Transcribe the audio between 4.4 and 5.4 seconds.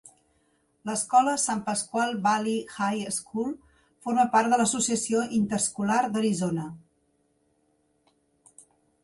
de l'Associació